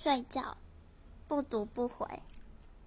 [0.00, 0.56] 睡觉
[1.26, 2.06] 不读不回。